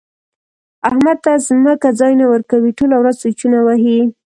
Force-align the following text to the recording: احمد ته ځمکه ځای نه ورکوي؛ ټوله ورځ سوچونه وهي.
احمد 0.87 1.17
ته 1.25 1.31
ځمکه 1.47 1.89
ځای 1.99 2.13
نه 2.21 2.25
ورکوي؛ 2.33 2.71
ټوله 2.77 2.95
ورځ 2.99 3.15
سوچونه 3.23 3.57
وهي. 3.67 3.99